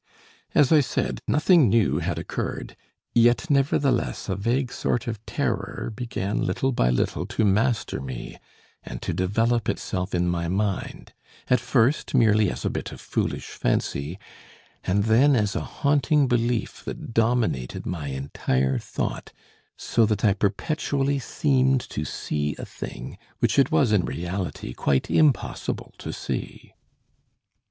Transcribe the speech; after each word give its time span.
As 0.55 0.71
I 0.71 0.79
said, 0.79 1.19
nothing 1.27 1.69
new 1.69 1.99
had 1.99 2.17
occurred, 2.17 2.75
yet 3.13 3.51
nevertheless 3.51 4.29
a 4.29 4.35
vague 4.35 4.71
sort 4.73 5.05
of 5.05 5.23
terror 5.27 5.93
began 5.95 6.41
little 6.43 6.71
by 6.71 6.89
little 6.89 7.27
to 7.27 7.45
master 7.45 8.01
me 8.01 8.37
and 8.81 8.99
to 9.03 9.13
develop 9.13 9.69
itself 9.69 10.15
in 10.15 10.27
my 10.27 10.47
mind, 10.47 11.13
at 11.51 11.59
first 11.59 12.15
merely 12.15 12.49
as 12.49 12.65
a 12.65 12.69
bit 12.71 12.91
of 12.91 12.99
foolish 12.99 13.45
fancy, 13.49 14.17
and 14.83 15.03
then 15.03 15.35
as 15.35 15.55
a 15.55 15.61
haunting 15.61 16.27
belief 16.27 16.83
that 16.83 17.13
dominated 17.13 17.85
my 17.85 18.07
entire 18.07 18.79
thought, 18.79 19.31
so 19.77 20.07
that 20.07 20.25
I 20.25 20.33
perpetually 20.33 21.19
seemed 21.19 21.81
to 21.91 22.05
see 22.05 22.55
a 22.57 22.65
thing 22.65 23.19
which 23.37 23.59
it 23.59 23.69
was 23.71 23.91
in 23.91 24.05
reality 24.05 24.73
quite 24.73 25.11
impossible 25.11 25.93
to 25.99 26.11
see." 26.11 26.73